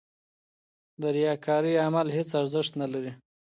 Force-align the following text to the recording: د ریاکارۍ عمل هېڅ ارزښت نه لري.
د 1.01 1.03
ریاکارۍ 1.15 1.73
عمل 1.85 2.07
هېڅ 2.17 2.29
ارزښت 2.41 2.71
نه 2.81 2.87
لري. 2.93 3.11